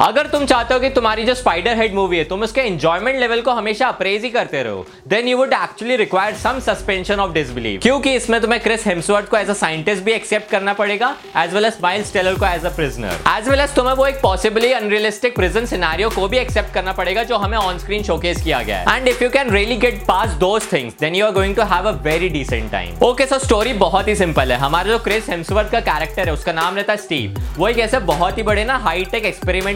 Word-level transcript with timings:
अगर 0.00 0.26
तुम 0.26 0.44
चाहते 0.46 0.74
हो 0.74 0.80
कि 0.80 0.88
तुम्हारी 0.90 1.24
जो 1.24 1.34
स्पाइडर 1.34 1.76
हेड 1.76 1.92
मूवी 1.94 2.16
है, 2.18 2.22
तुम 2.24 2.42
उसके 2.42 2.60
एंजॉयमेंट 2.60 3.18
लेवल 3.18 3.40
को 3.40 3.50
हमेशा 3.50 3.88
अप्रेज 3.88 4.22
ही 4.24 4.30
करते 4.30 4.62
रहो 4.62 4.84
then 5.08 5.28
you 5.28 5.36
would 5.38 5.52
actually 5.52 5.96
require 5.96 6.34
some 6.36 6.58
suspension 6.60 7.20
of 7.20 7.32
disbelief 7.32 7.80
क्योंकि 7.82 8.14
इसमें 8.14 8.40
तुम्हें 8.40 8.60
क्रिस 8.62 8.86
हेम्सवर्थ 8.86 9.28
को 9.30 9.36
एज 9.36 9.50
अ 9.50 9.54
साइंटिस्ट 9.54 10.02
भी 10.04 10.12
एक्सेप्ट 10.12 10.50
करना 10.50 10.72
पड़ेगा 10.72 11.14
as 11.36 11.54
well 11.54 11.64
as 11.64 11.76
Miles 11.82 12.12
Teller 12.12 12.38
को 12.38 12.46
as 12.46 12.64
a 12.64 12.74
prisoner 12.76 13.20
as 13.36 13.48
well 13.48 13.60
as 13.60 13.74
तुम्हें 13.74 13.94
वो 13.94 14.06
एक 14.06 14.20
पॉसिबली 14.22 14.72
अनरियलिस्टिक 14.72 15.36
प्रिजन 15.36 15.66
सिनारियो 15.66 16.10
को 16.10 16.26
भी 16.28 16.38
एक्सेप्ट 16.38 16.74
करना 16.74 16.92
पड़ेगा, 16.92 17.22
जो 17.22 17.36
हमें 17.36 17.56
ऑन 17.58 17.78
स्क्रीन 17.78 18.02
शोकेस 18.02 18.42
किया 18.42 18.62
गया 18.62 18.78
है. 18.80 18.96
And 18.96 19.08
if 19.08 19.22
you 19.24 19.30
can 19.30 19.50
really 19.50 19.76
get 19.76 20.04
past 20.08 20.34
those 20.40 20.70
things 20.72 20.98
then 21.00 21.14
you 21.14 21.26
are 21.26 21.32
going 21.32 21.56
to 21.56 21.68
have 21.74 21.88
a 21.88 21.92
very 22.02 22.28
decent 22.30 22.70
time 22.72 22.98
okay 23.02 23.26
so 23.26 23.38
story 23.46 23.72
बहुत 23.84 24.08
ही 24.08 24.16
सिंपल 24.16 24.52
है. 24.52 24.58
हमारा 24.58 24.90
जो 24.90 24.98
क्रिस 25.06 25.30
हेम्सवर्थ 25.30 25.72
का 25.72 25.80
कैरेक्टर 25.82 26.26
है, 26.26 26.34
उसका 26.34 26.52
नाम 26.52 26.76
रहता 26.76 26.92
है 26.92 26.98
स्टीव 26.98 27.40
वो 27.58 27.68
एक 27.68 27.78
ऐसे 27.78 27.98
बहुत 28.12 28.38
ही 28.38 28.42
बड़े 28.42 28.64
ना 28.64 28.78
हाईटेक 28.88 29.24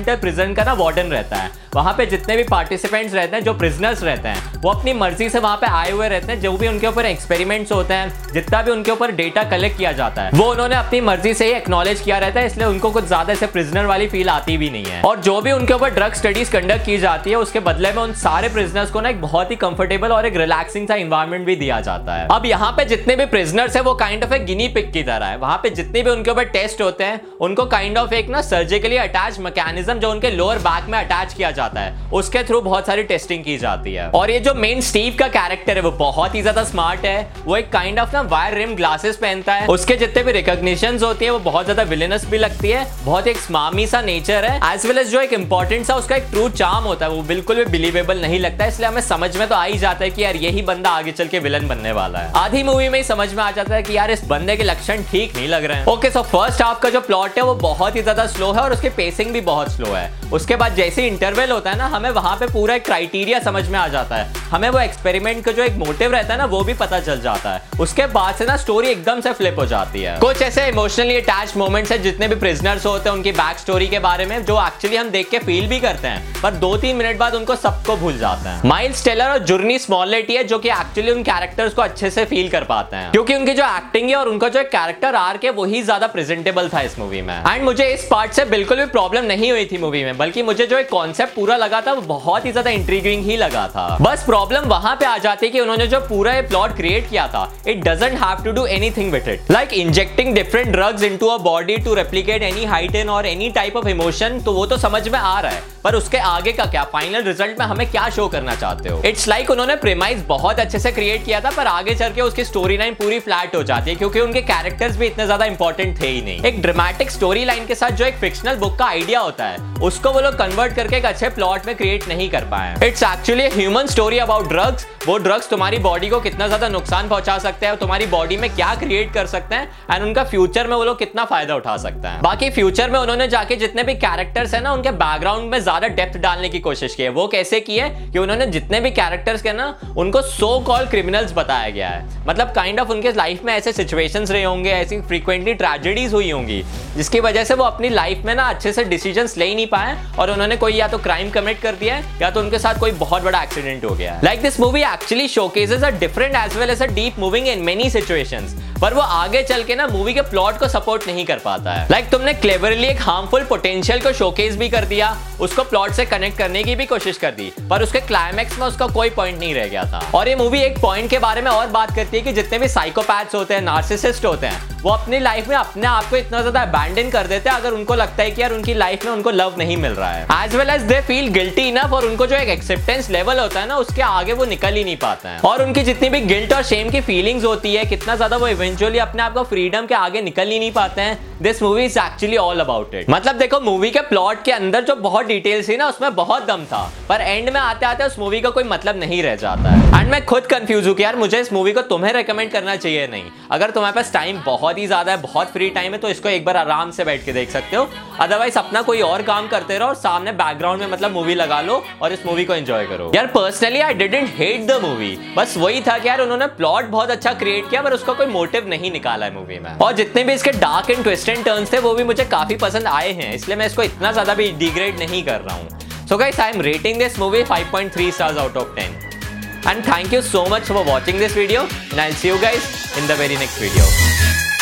एक्सपेरिमेंटल 0.09 0.17
प्रिजन 0.17 0.55
का 0.55 0.65
ना 0.65 0.73
वार्डन 0.75 1.07
रहता 1.07 1.37
है। 1.37 1.51
वहाँ 1.75 1.93
पे 1.95 2.05
जितने 2.07 2.37
भी 2.37 2.43
पार्टिसिपेंट्स 2.43 3.15
रहते 3.15 3.37
हैं, 3.37 3.43
जो 3.45 3.53
प्रिजनर्स 3.55 4.03
रहते 4.03 4.29
हैं, 4.29 4.61
वो 4.61 4.71
अपनी 4.71 4.93
मर्ज़ी 4.93 5.29
से 5.29 5.39
वहाँ 5.39 5.57
पे 5.57 5.67
आए 5.67 5.91
हुए 5.91 6.09
रहते 6.09 6.33
हैं, 6.33 6.41
जो 6.41 6.53
भी 6.53 6.69
उनके 6.69 6.87
ऊपर 6.87 7.07
एक्सपेरिमेंट्स 7.07 7.73
होते 7.73 7.95
हैं, 7.95 8.33
जितना 8.33 8.63
भी 8.63 8.71
उनके 8.71 8.91
ऊपर 8.91 9.11
डेटा 9.13 9.43
कलेक्ट 9.45 9.77
किया 9.79 9.93
जाता 9.93 10.23
है, 10.23 10.31
वो 10.35 10.51
उन्होंने 10.51 10.77
अपनी 10.77 11.01
मर्ज़ी 11.01 11.35
से 11.35 11.47
ही 11.47 11.53
एक्नोलेज 11.53 12.01
किया 12.01 12.19
रहता 12.19 12.41
है, 12.41 12.47
इसलिए 12.47 12.67
उनको 12.67 12.91
कुछ 12.91 13.05
ज़्यादा 13.05 13.33
ऐसे 13.33 13.47
प्रिजनर 13.47 13.87
वाली 13.87 14.09
फील 14.09 14.29
आती 14.29 14.57
भी 14.57 14.71
नहीं 14.71 14.85
है। 14.85 15.03
और 15.03 15.21
जो 15.21 15.41
भी 15.41 15.53
उनके 15.53 15.75
ऊपर 15.75 15.91
ड्रग 15.91 16.15
स्टडीज़ 16.15 16.51
कंडक्ट 16.53 16.85
की 16.87 16.99
जाती 16.99 17.31
है, 17.31 17.37
उसके 17.37 17.61
बदले 17.61 17.93
में 17.93 18.03
उन 18.03 18.13
सारे 18.15 18.49
प्रिजनर्स 18.49 18.91
को 18.91 19.01
ना 19.01 19.09
एक 19.09 19.21
बहुत 19.21 19.51
ही 19.51 19.57
कंफर्टेबल 19.59 20.13
और 20.13 20.27
एक 20.27 20.37
रिलैक्सिंग 20.37 20.89
सा 20.89 20.95
इन्वायरमेंट 20.97 21.47
भी 21.47 21.57
दिया 21.57 21.81
जाता 21.81 22.15
है। 22.15 22.27
अब 22.31 22.47
यहाँ 22.47 22.73
पे 22.73 22.85
जितने 22.85 23.17
भी 23.17 23.27
प्रिजनर्स 23.27 23.77
है, 23.77 23.83
वो 23.83 23.95
काइंड 23.97 24.25
ऑफ़ 24.25 24.35
एक 24.35 24.47
गिनी 24.47 24.69
पिक 24.69 24.93
की 24.93 25.03
तरह 25.03 25.27
है। 25.27 25.37
वहाँ 25.39 25.57
पे 25.63 25.71
जितने 25.71 26.03
भी 26.03 26.11
उनके 26.11 26.31
ऊपर 26.31 26.45
टेस्ट 26.49 26.83
होते 26.83 27.05
हैं, 27.05 27.21
उनको 27.41 27.67
काइंड 27.69 27.99
ऑफ़ 27.99 28.15
एक 28.15 28.29
ना 28.29 28.41
सर्जिकली 28.43 28.97
अटैच 28.99 29.39
मैकेनिज्म 29.41 29.98
जो 30.01 30.11
उनके 30.11 30.31
लोअर 30.31 30.59
बैक 30.59 30.89
में 30.89 30.99
अटैच 30.99 31.33
किया 31.35 31.51
जाता 31.51 31.81
है, 31.81 31.95
उसके 32.13 32.43
थ्रू 32.45 32.61
बहुत 32.61 32.87
सारी 32.87 33.03
टेस्टिंग 33.05 33.45
की 33.45 33.57
जाती 33.59 33.95
है। 33.95 34.09
और 34.11 34.31
ये 34.31 34.39
जो 34.41 34.55
मेन 34.57 34.81
स्टीव 34.81 35.17
का 35.19 35.29
कैरेक्टर 35.29 35.77
है, 35.77 35.83
वो 35.83 35.91
बहुत 35.99 36.35
ही 36.35 36.43
ज़्यादा 36.43 36.65
स्मार्ट 36.65 37.05
है। 37.05 37.31
वो 37.45 37.57
एक 37.57 37.71
काइंड 37.73 37.99
ऑफ़ 37.99 38.13
ना 38.13 38.21
वायर 38.29 38.55
रिम 38.55 38.75
ग्लासेस 38.77 39.17
पहनता 39.17 39.55
है। 39.55 39.67
उसके 39.69 39.97
जितने 39.97 40.23
भी 40.23 40.33
रिकॉग्निशन 40.33 40.99
होती 40.99 41.25
है, 41.25 41.31
वो 41.31 41.39
बहुत 41.41 41.65
ज़्यादा 41.65 41.83
विलेनस 41.85 42.27
भी 42.27 42.39
लगती 42.39 42.71
है। 42.71 42.87
बहुत 43.05 43.27
एक 43.27 43.37
स्मामी 43.39 43.87
सा 43.87 44.01
नेचर 44.03 44.45
है। 44.45 44.75
एज 44.75 44.87
वेल 44.87 44.99
एज 44.99 45.11
जो 45.11 45.21
एक 45.21 45.33
इंपॉर्टेंट 45.33 45.87
सा 45.87 45.95
उसका 45.95 46.17
एक 46.17 46.27
ट्रू 46.31 46.49
चार्म 46.51 46.85
होता 46.85 47.07
है, 47.07 47.13
वो 47.13 47.23
बिल्कुल 47.25 47.57
भी 47.57 47.65
बिलीवेबल 47.71 48.21
नहीं 48.21 48.39
लगता। 48.41 48.65
है 48.65 48.71
इसलिए 48.71 48.89
हमें 48.89 49.01
समझ 49.03 49.37
में 49.37 49.47
तो 49.49 49.55
आ 49.55 49.65
ही 49.65 49.79
जाता 49.79 50.05
है 50.05 50.11
कि 50.11 50.23
यार, 50.25 50.37
यही 50.39 50.63
बंदा 50.63 50.91
आगे 50.91 51.13
चल 51.13 51.29
के 51.29 51.39
विलन 51.39 51.69
बनने 51.69 51.93
वाला 51.93 52.19
है। 52.19 52.33
आधी 52.37 52.63
मूवी 52.63 52.89
में 52.89 52.99
ही 52.99 53.05
समझ 53.05 53.33
में 53.35 53.43
आ 53.43 53.51
जाता 53.51 53.75
है 53.75 53.83
कि 53.83 53.97
यार, 53.97 54.11
इस 54.11 54.25
बंदे 54.29 54.57
के 54.57 54.63
लक्षण 54.63 55.03
ठीक 55.11 55.37
नहीं 55.37 55.49
लग 55.49 55.65
रहे 55.65 55.77
हैं। 55.77 55.87
ओके 55.89 56.11
सो 56.11 56.23
फ़र्स्ट 56.25 56.63
हाफ़ 56.63 56.81
का 56.81 56.91
जो 56.91 57.01
प्लॉट 57.01 57.39
है, 57.39 57.45
वो 57.45 57.55
बहुत 57.57 57.97
ही 57.97 58.03
ज़्यादा 58.03 58.27
स्लो 58.29 58.51
है 58.53 58.61
और 58.61 58.73
उसकी 58.73 58.89
पेसिंग 58.97 59.33
भी 59.33 59.41
बहुत 59.43 59.73
स्लो 59.73 59.88
है। 59.95 60.11
उसके 60.33 60.57
बाद 60.57 60.75
जैसे 60.75 61.07
इंटरवल 61.07 61.51
होता 61.51 61.71
है 61.71 61.79
ना, 61.79 61.87
हमें 61.87 62.11
वहाँ 62.11 62.37
पे 62.37 62.47
पूरा 62.47 62.75
एक 62.75 62.85
क्राइटेरिया 62.85 63.39
समझ 63.41 63.69
में 63.69 63.79
आ 63.79 63.87
जाता 63.89 64.17
है। 64.17 64.33
हमें 64.51 64.69
वो 64.71 64.79
एक्सपेरिमेंट 64.79 65.45
का 65.45 65.53
जो 65.53 65.63
एक 65.63 65.77
मोटिव 65.77 66.13
रहता 66.13 66.33
है 66.33 66.39
ना, 66.39 66.45
वो 66.47 66.63
भी 66.65 66.75
पता 66.75 67.01
चल 67.01 67.21
जाता 67.21 67.53
है। 67.53 67.63
उसके 67.81 68.07
बाद 68.09 68.35
से 68.35 68.45
ना 68.45 68.57
स्टोरी 68.57 68.89
एकदम 68.89 69.21
से 69.21 69.33
फ्लिप 69.33 69.59
हो 69.59 69.67
जाती 69.67 70.03
है। 70.03 70.19
कुछ 70.21 70.43
ऐसे 70.43 70.67
इमोशनली 70.69 71.17
अटैच 71.17 71.57
मोमेंट्स 71.57 71.93
है, 71.93 71.99
जितने 71.99 72.29
भी 72.29 72.35
प्रिजनर्स 72.35 72.87
होते 72.87 73.09
हैं, 73.09 73.17
उनकी 73.17 73.33
बैक 73.33 73.59
स्टोरी 73.59 73.87
के 73.89 73.99
बारे 73.99 74.27
में, 74.27 74.45
जो 74.45 74.59
एक्चुअली 74.67 74.97
हम 74.97 75.11
देख 75.11 75.31
के 75.31 75.39
फील 75.39 75.67
भी 75.69 75.81
करते 75.81 76.09
हैं, 76.09 76.41
पर 76.43 76.55
दो 76.57 76.77
तीन 76.77 76.97
मिनट 76.97 77.19
बाद 77.19 77.35
उनको 77.35 77.57
सबको 77.57 77.97
भूल 77.97 78.19
जाते 78.19 78.49
हैं। 78.49 78.69
माइल्स 78.69 79.05
टेलर 79.05 79.31
और 79.31 79.39
जुर्नी 79.45 79.79
स्मॉलेटी 79.79 80.35
है 80.35 80.45
जो 80.45 80.59
कि 80.59 80.69
एक्चुअली 80.71 81.11
उन 81.11 81.23
कैरेक्टर्स 81.23 81.75
को 81.75 81.83
अच्छे 81.83 82.11
से 82.11 82.25
फील 82.25 82.49
कर 82.49 82.65
पाते 82.65 82.97
हैं। 82.97 83.11
क्योंकि 83.13 83.35
उनकी 83.35 83.55
जो 83.55 83.65
एक्टिंग 83.67 84.09
है 84.11 84.17
और 84.17 84.29
उनका 84.29 84.49
जो 84.49 84.63
कैरेक्टर 84.73 85.15
आर 85.15 85.37
के 85.37 85.51
वही 85.53 85.83
ज़्यादा 85.83 86.07
प्रेजेंटेबल 86.09 86.69
था 86.69 86.81
इस 86.81 86.99
मूवी 86.99 87.23
में। 87.23 87.35
एंड 87.39 87.65
मुझे 87.65 87.87
इस 87.87 88.07
पार्ट 88.11 88.33
से 88.33 88.45
बिल्कुल 88.47 88.77
भी 88.77 88.87
प्रॉब्लम 88.89 89.25
नहीं 89.25 89.51
हुई 89.51 89.65
थी 89.65 89.78
मूवी 89.79 90.03
में, 90.05 90.17
बल्कि 90.19 90.43
मुझे 90.43 90.67
जो 90.67 90.79
एक 90.79 90.89
कॉन्सेप्ट 90.91 91.35
पूरा 91.35 91.57
लगा 91.57 91.81
था, 91.81 91.93
वो 91.93 92.03
बहुत 92.09 92.45
ही 92.47 92.53
ज़्यादा 92.53 92.71
इंट्रीगिंग 92.71 93.25
ही 93.25 93.37
लगा 93.37 93.67
था। 93.69 93.87
बस 94.01 94.25
प्रॉब्लम 94.27 94.69
वहाँ 94.69 94.95
पे 94.97 95.07
आ 95.07 95.17
जाती 95.19 95.49
कि 95.49 95.61
उन्होंने 95.61 95.87
जो 95.87 96.01
पूरा 96.01 96.35
ये 96.35 96.43
प्लॉट 96.45 96.77
क्रिएट 96.77 97.09
किया 97.11 97.27
था 97.29 97.43
it 97.67 97.85
doesn't 97.85 98.19
have 98.21 98.45
to 98.45 98.53
do 98.53 98.67
anything 98.69 99.13
with 99.13 99.29
it 99.29 99.51
like 99.51 99.73
injecting 99.75 100.35
different 100.35 100.69
drugs 100.73 101.03
into 101.03 101.27
a 101.29 101.37
body 101.43 101.77
to 101.79 101.95
replicate 101.95 102.43
any 102.43 102.65
heighten 102.67 103.09
और 103.09 103.27
एनी 103.27 103.51
टाइप 103.51 103.77
ऑफ़ 103.77 103.89
इमोशन 103.89 104.41
तो 104.41 104.53
वो 104.53 104.67
तो 104.67 104.77
समझ 104.79 105.07
में 105.09 105.19
आ 105.19 105.39
रहा 105.41 105.53
है। 105.53 105.63
पर 105.85 105.95
उसके 105.95 106.19
आगे 106.19 106.53
का 106.53 106.65
क्या? 106.67 106.83
फाइनल 106.93 107.23
रिज़ल्ट 107.23 107.59
में 107.59 107.67
हमें 107.67 107.87
क्या 107.91 108.09
शो 108.11 108.27
करना 108.29 108.55
चाहते 108.55 108.89
हो? 108.89 109.01
इट्स 109.05 109.27
लाइक 109.29 109.39
like 109.39 109.53
उन्होंने 109.53 109.77
प्रेमाइज 109.79 110.25
बहुत 110.29 110.59
अच्छे 110.61 110.79
से 110.79 110.91
क्रिएट 110.93 111.25
किया 111.25 111.41
था, 111.41 111.51
पर 111.51 111.67
आगे 111.67 111.95
चल 111.95 112.13
के 112.13 112.21
उसकी 112.23 112.45
स्टोरी 112.45 112.77
लाइन 112.79 112.95
पूरी 112.95 113.19
फ्लैट 113.21 113.55
हो 113.57 113.63
जाती 113.63 113.91
है, 113.91 113.97
क्योंकि 113.97 114.21
उनके 114.21 114.41
कैरेक्टर्स 114.43 114.97
भी 114.97 115.07
इतने 115.07 115.25
ज़्यादा 115.27 115.45
इंपॉर्टेंट 115.45 116.01
थे 116.01 116.09
ही 116.09 116.21
नहीं। 116.23 116.43
एक 116.43 116.61
ड्रामेटिक 116.63 117.11
स्टोरी 117.11 117.45
लाइन 117.45 117.67
के 117.67 117.75
साथ 117.75 117.91
जो 117.91 118.05
एक 118.05 118.17
फिक्शनल 118.19 118.57
बुक 118.57 118.79
का 118.79 118.87
आइडिया 118.87 119.21
होता 119.21 119.45
है 119.45 119.68
उसको 119.83 120.11
वो 120.11 120.21
लोग 120.21 120.35
कन्वर्ट 120.35 120.73
करके 120.75 120.97
एक 120.97 121.05
अच्छे 121.05 121.29
प्लॉट 121.31 121.67
में 121.67 121.75
क्रिएट 121.77 122.09
नहीं 122.09 122.29
कर 122.31 122.45
पाए 122.45 122.87
it's 122.87 123.03
actually 123.03 123.47
human 123.51 123.87
story 123.87 124.19
about 124.19 124.49
drugs 124.49 124.87
वो 125.07 125.17
ड्रग्स 125.19 125.49
तुम्हारी 125.51 125.79
बॉडी 125.79 126.09
को 126.09 126.19
कितना 126.21 126.47
ज़्यादा 126.47 126.69
नुकसान 126.69 127.09
पहुँचा 127.09 127.37
सकते 127.39 127.67
हैं 127.67 127.77
तुम्हारी 127.79 128.07
बॉडी 128.07 128.37
में 128.37 128.49
क्या 128.55 128.75
क्रिएट 128.75 129.13
कर 129.13 129.27
सकते 129.27 129.55
हैं 129.55 129.69
एंड 129.91 130.03
उनका 130.05 130.25
फ्यूचर 130.25 130.67
में 130.67 130.77
वो 130.77 130.85
लोग 130.85 130.99
कितना 130.99 131.25
फ़ायदा 131.25 131.55
उठा 131.57 131.77
सकते 131.77 132.09
हैं। 132.09 132.21
बाकी 132.23 132.51
फ्यूचर 132.51 132.91
में 132.91 132.99
उन्होंने 132.99 133.29
जाके 133.29 133.57
जितने 133.57 133.83
भी 133.83 133.95
कैरेक्टर्स 133.97 134.55
है 134.55 134.61
ना, 134.63 134.73
उनके 134.73 134.91
बैकग्राउंड 134.93 135.51
में 135.51 135.59
ज़्यादा 135.61 135.89
डेप्थ 135.91 136.19
डालने 136.19 136.49
की 136.49 136.59
कोशिश 136.61 136.95
की 136.95 137.03
है। 137.03 137.09
वो 137.11 137.27
कैसे 137.29 137.61
की 137.61 137.77
है 137.77 137.89
कि 138.13 138.19
उन्होंने 138.19 138.47
जितने 138.49 138.81
भी 138.81 138.91
कैरेक्टर्स 138.91 139.43
के 139.43 139.53
ना, 139.53 139.75
उनको 139.97 140.23
सो 140.23 140.59
कॉल 140.67 140.87
क्रिमिनल्स 140.87 141.33
बताया 141.33 141.71
गया 141.71 141.89
है। 141.89 142.27
मतलब 142.29 142.53
काइंड 142.53 142.81
ऑफ़ 142.81 142.89
उनके 142.89 143.13
लाइफ 143.13 143.45
में 143.45 143.53
ऐसे 143.55 143.73
सिचुएशन 143.73 144.25
रहे 144.25 144.43
होंगे, 144.43 144.71
ऐसी 144.73 145.01
फ्रीक्वेंटली 145.03 145.55
ट्रेजेडीज 145.55 146.13
हुई 146.15 146.31
होंगी, 146.31 146.63
जिसकी 146.97 147.21
वजह 147.21 147.45
से 147.45 147.55
वो 147.55 147.65
अपनी 147.65 147.89
लाइफ 147.91 148.23
में 148.25 148.35
ना 148.35 148.49
अच्छे 148.49 148.73
से 148.73 148.85
डिसीज़न 148.87 149.29
ले 149.39 149.55
नहीं 149.59 149.67
पाए 149.67 149.97
और 150.19 150.31
उन्होंने 150.31 150.57
कोई 150.57 150.75
या 150.75 150.89
तो 150.89 150.99
क्राइम 150.99 151.31
कमिट 151.31 151.61
कर 151.61 151.75
दिया 151.77 151.95
है, 151.97 152.21
या 152.23 152.31
तो 152.31 152.41
उनके 152.41 152.59
साथ 152.59 152.81
कोई 152.81 152.93
बहुत 153.05 153.23
बड़ा 153.23 153.43
एक्सीडेंट 153.43 153.85
हो 153.85 153.95
गया 153.95 154.21
like 154.25 154.43
this 154.43 154.61
movie 154.61 154.83
actually 154.85 155.29
showcases 155.29 155.83
a 155.83 155.91
different 156.01 156.37
as 156.37 156.57
well 156.59 156.71
as 156.71 156.83
a 156.83 156.87
deep 156.95 157.19
moving 157.19 157.49
in 157.49 157.63
many 157.65 157.91
situations 157.91 158.55
पर 158.81 158.95
वो 158.95 159.01
आगे 159.01 159.43
चल 159.43 159.63
के 159.65 159.75
ना 159.75 159.87
मूवी 159.87 160.13
के 160.15 160.23
प्लॉट 160.25 160.59
को 160.59 160.67
सपोर्ट 160.69 161.07
नहीं 161.07 161.25
कर 161.27 161.39
पाता 161.39 161.73
है। 161.73 161.87
लाइक 161.91 162.05
like, 162.05 162.13
तुमने 162.13 162.35
क्लेवरली 162.35 162.87
एक 162.87 163.01
हार्मफुल 163.03 163.45
पोटेंशियल 163.45 164.01
को 164.01 164.13
शोकेस 164.15 164.57
भी 164.57 164.69
कर 164.69 164.85
दिया 164.87 165.17
उसको 165.41 165.63
प्लॉट 165.65 165.93
से 165.93 166.05
कनेक्ट 166.07 166.39
करने 166.39 166.63
की 166.65 166.75
भी 166.77 166.87
कोशिश 166.87 167.17
कर 167.19 167.31
दी 167.33 167.51
पर 167.71 167.83
उसके 167.83 168.01
क्लाइमैक्स 168.03 168.59
में 168.59 168.67
उसका 168.67 168.87
कोई 168.89 169.11
पॉइंट 169.11 169.39
नहीं 169.39 169.55
रह 169.55 169.67
गया 169.67 169.85
था। 169.85 170.01
और 170.15 170.29
ये 170.29 170.35
मूवी 170.37 170.61
एक 170.61 170.79
पॉइंट 170.81 171.11
के 171.11 171.19
बारे 171.19 171.43
में 171.43 171.51
और 171.51 171.67
बात 171.69 171.95
करती 171.97 172.17
है 172.17 172.23
कि 172.23 172.33
जितने 172.33 172.59
भी 172.59 172.69
साइकोपैथ्स 172.69 173.35
होते 173.35 173.55
हैं 173.55 173.63
नार्सिसिस्ट 173.63 174.25
होते 174.25 174.47
हैं 174.47 174.67
वो 174.83 174.91
अपनी 174.91 175.19
लाइफ 175.19 175.49
में 175.49 175.57
अपने 175.57 175.87
आप 175.87 176.09
को 176.11 176.17
इतना 176.17 176.41
ज़्यादा 176.41 176.61
अबैंडन 176.63 177.11
कर 177.11 177.27
देते 177.27 177.51
हैं 177.51 177.57
अगर 177.57 177.73
उनको 177.73 177.95
लगता 177.95 178.23
है 178.23 178.31
कि 178.31 178.43
यार 178.43 178.53
उनकी 178.53 178.75
लाइफ 178.75 179.05
में 179.05 179.13
उनको 179.13 179.31
लव 179.31 179.55
नहीं 179.59 179.77
मिल 179.77 179.93
रहा 179.93 180.11
है। 180.11 180.45
As 180.45 180.55
well 180.57 180.71
as 180.71 180.83
they 180.83 181.01
feel 181.09 181.29
guilty 181.33 181.63
enough 181.69 181.93
और 181.93 182.05
उनको 182.07 182.27
जो 182.27 182.37
एक 182.37 182.49
एक्सेप्टेंस 182.49 183.11
लेवल 183.11 183.41
होता 183.41 183.61
है 183.61 183.67
ना 183.69 183.77
उसके 183.77 184.03
आगे 184.03 184.33
वो 184.33 184.45
निकल 184.47 184.75
ही 184.75 184.85
नहीं 184.85 184.97
पाते 184.99 185.29
हैं। 185.29 185.41
और 185.41 185.63
उनकी 185.63 185.83
जितनी 185.85 186.09
भी 186.09 186.21
गिल्ट 186.23 186.53
और 186.53 186.63
शेम 186.65 186.91
की 186.91 187.01
फीलिंग्स 187.03 187.45
होती 187.45 187.75
है 187.75 187.85
कितना 187.87 188.17
ज़्यादा 188.17 188.37
वो 188.37 188.49
इवेंचुअली 188.69 188.99
अपने 188.99 189.23
आप 189.23 189.35
को 189.35 189.43
फ्रीडम 189.45 189.87
के 189.87 189.95
आगे 189.95 190.21
निकल 190.23 190.49
ही 190.49 190.59
नहीं 190.59 190.73
पाते 190.73 191.01
हैं. 191.01 191.19
This 191.43 191.63
movie 191.63 191.85
is 191.85 191.99
actually 191.99 192.37
all 192.37 192.61
about 192.61 192.95
it 192.95 193.11
मतलब 193.11 193.37
देखो 193.39 193.61
मूवी 193.61 193.91
के 193.91 194.01
प्लॉट 194.03 194.43
के 194.45 194.53
अंदर 194.53 194.85
जो 194.85 194.95
बहुत 194.97 195.27
डिटेल्स 195.27 195.69
थी 195.69 195.77
ना, 195.77 195.89
उसमें 195.89 196.15
बहुत 196.15 196.47
दम 196.47 196.65
था. 196.65 196.83
पर 197.09 197.21
एंड 197.21 197.51
में 197.51 197.61
आते 197.61 197.87
आते 197.87 198.05
उस 198.05 198.19
मूवी 198.19 198.41
का 198.41 198.51
कोई 198.51 198.65
मतलब 198.65 198.97
नहीं 198.97 199.23
रह 199.23 199.37
जाता 199.37 199.71
है. 199.71 200.01
एंड 200.01 200.11
मैं 200.11 200.25
खुद 200.25 200.47
कंफ्यूज 200.47 200.87
हूँ 200.87 200.95
कि 200.95 201.03
यार, 201.03 201.17
मुझे 201.17 201.41
इस 201.41 201.53
मूवी 201.53 201.73
को 201.73 201.83
तुम्हें 201.85 202.13
रेकमेंड 202.13 202.51
करना 202.51 202.75
चाहिए 202.77 203.07
नहीं. 203.07 203.31
अगर 203.51 203.71
तुम्हारे 203.71 203.95
पास 203.97 204.13
टाइम 204.13 204.41
बहुत 204.47 204.79
ही 204.79 204.87
ज़्यादा 204.87 205.13
है, 205.13 205.21
बहुत 205.23 205.53
फ्री 205.53 205.71
टाइम 205.71 205.93
है 205.93 205.99
तो 205.99 206.09
इसको 206.09 206.29
एक 206.29 206.45
बार 206.45 206.57
आराम 206.57 206.91
से 206.91 207.05
बैठ 207.05 207.25
के 207.25 207.33
देख 207.33 207.51
सकते 207.51 207.77
हो. 207.77 207.89
अदरवाइज़ 208.21 208.59
अपना 208.59 208.83
कोई 208.83 209.01
और 209.03 209.23
काम 209.23 209.49
करते 209.49 209.79
रहो 209.79 209.89
और 209.89 209.95
सामने 209.97 210.33
बैकग्राउंड 210.35 210.81
में 210.81 210.87
मतलब 210.89 211.13
मूवी 211.13 211.35
लगा 211.35 211.61
लो 211.61 211.83
और 212.03 212.13
इस 212.13 212.27
मूवी 212.27 212.45
को 212.45 212.55
एंजॉय 212.55 212.87
करो. 212.87 213.11
यार 213.15 213.27
personally 213.35 213.81
I 213.81 213.95
didn't 213.95 214.31
hate 214.37 214.67
the 214.67 214.81
movie 214.83 215.17
बस 215.37 215.57
वही 215.59 215.81
था 215.81 215.99
कि 215.99 216.09
यार, 216.09 216.21
उन्होंने 216.21 216.47
प्लॉट 216.59 216.85
बहुत 216.89 217.11
अच्छा 217.11 217.33
क्रिएट 217.35 217.71
किया, 217.71 217.83
पर 217.83 217.93
उसका 217.93 218.13
कोई 218.13 218.27
मोटिव 218.27 218.58
नहीं 218.67 218.91
निकाला 218.93 219.27
है 219.27 219.35
मूवी 219.35 219.59
में। 219.59 219.71
और 219.77 219.93
जितने 219.93 220.25
भी 220.25 220.33
इसके 220.33 220.51
dark 220.51 220.91
and 220.91 221.03
twist 221.03 221.29
and 221.29 221.45
turns 221.45 221.73
थे, 221.73 221.79
वो 221.79 221.95
भी 221.95 222.05
मुझे 222.05 222.25
काफ़ी 222.27 222.57
पसंद 222.57 222.87
आए 222.87 223.13
हैं, 223.13 223.33
इसलिए 223.35 223.57
मैं 223.57 223.67
इसको 223.67 223.83
इतना 223.83 224.13
ज़्यादा 224.13 224.35
भी 224.35 224.51
डिग्रेड 224.59 224.99
नहीं 224.99 225.23
कर 225.25 225.41
रहा 225.41 225.57
हूँ। 225.57 226.07
So 226.09 226.17
guys 226.17 226.41
I 226.41 226.51
am 226.51 226.61
rating 226.63 226.99
this 226.99 227.19
movie 227.19 227.43
5.3 227.45 228.11
stars 228.13 228.39
out 228.39 228.57
of 228.57 228.75
10 228.77 229.67
and 229.67 229.85
thank 229.85 230.13
you 230.15 230.23
so 230.23 230.47
much 230.51 230.63
for 230.63 230.85
watching 230.85 231.19
this 231.19 231.37
video 231.37 231.63
and 231.63 232.01
I 232.01 232.13
see 232.13 232.29
you 232.29 232.39
guys 232.39 232.97
in 232.99 233.07
the 233.07 233.19
very 233.21 233.37
next 233.37 233.63
video. 233.63 234.58